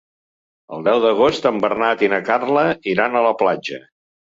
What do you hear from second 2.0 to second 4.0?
i na Carla iran a la platja.